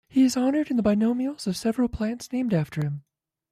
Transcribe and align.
He 0.09 0.23
is 0.23 0.35
honoured 0.35 0.71
in 0.71 0.77
the 0.77 0.81
binomials 0.81 1.45
of 1.45 1.55
several 1.55 1.87
plants 1.87 2.31
named 2.31 2.55
after 2.55 2.81
him. 2.83 3.03